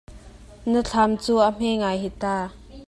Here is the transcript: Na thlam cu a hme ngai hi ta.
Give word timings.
Na 0.71 0.81
thlam 0.89 1.11
cu 1.23 1.33
a 1.47 1.49
hme 1.57 1.69
ngai 1.79 1.97
hi 2.03 2.09
ta. 2.21 2.35